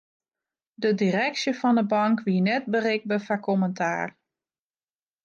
De 0.83 0.89
direksje 0.99 1.51
fan 1.59 1.77
'e 1.81 1.85
bank 1.91 2.17
wie 2.25 2.41
net 2.47 2.63
berikber 2.73 3.21
foar 3.27 3.41
kommentaar. 3.47 4.09